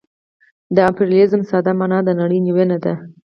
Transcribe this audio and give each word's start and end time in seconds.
د 0.75 0.77
امپریالیزم 0.89 1.41
ساده 1.49 1.71
مانا 1.79 1.99
د 2.03 2.09
نړۍ 2.19 2.39
نیونه 2.45 2.77
ده 2.83 2.93